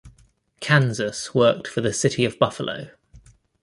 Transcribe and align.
Kansas 0.61 1.35
worked 1.35 1.67
for 1.67 1.81
the 1.81 1.93
city 1.93 2.25
of 2.25 2.39
Buffalo. 2.39 2.89